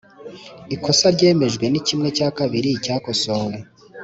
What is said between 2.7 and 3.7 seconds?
cyakosowe.